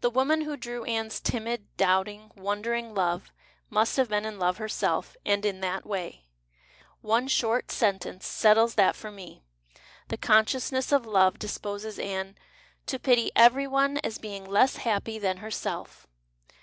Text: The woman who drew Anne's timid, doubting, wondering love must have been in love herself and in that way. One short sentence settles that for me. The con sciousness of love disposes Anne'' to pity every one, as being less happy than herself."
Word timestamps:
The 0.00 0.08
woman 0.08 0.40
who 0.40 0.56
drew 0.56 0.84
Anne's 0.84 1.20
timid, 1.20 1.66
doubting, 1.76 2.30
wondering 2.34 2.94
love 2.94 3.34
must 3.68 3.98
have 3.98 4.08
been 4.08 4.24
in 4.24 4.38
love 4.38 4.56
herself 4.56 5.14
and 5.26 5.44
in 5.44 5.60
that 5.60 5.84
way. 5.84 6.24
One 7.02 7.28
short 7.28 7.70
sentence 7.70 8.26
settles 8.26 8.76
that 8.76 8.96
for 8.96 9.10
me. 9.10 9.42
The 10.08 10.16
con 10.16 10.46
sciousness 10.46 10.90
of 10.90 11.04
love 11.04 11.38
disposes 11.38 11.98
Anne'' 11.98 12.38
to 12.86 12.98
pity 12.98 13.30
every 13.36 13.66
one, 13.66 13.98
as 13.98 14.16
being 14.16 14.46
less 14.46 14.76
happy 14.78 15.18
than 15.18 15.36
herself." 15.36 16.06